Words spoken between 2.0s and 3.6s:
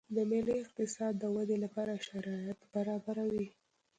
شرایط برابروي